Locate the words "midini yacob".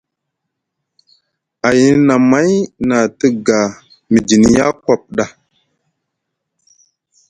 4.11-5.01